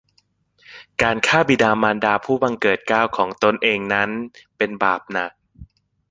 [1.01, 4.09] การฆ่าบิดามารดาผู้บังเกิดเกล้าของตนเองนั้น
[4.57, 5.31] เป็นบาปหนัก